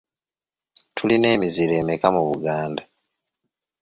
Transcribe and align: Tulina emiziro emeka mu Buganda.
Tulina 0.95 1.27
emiziro 1.35 1.73
emeka 1.81 2.07
mu 2.15 2.23
Buganda. 2.29 2.83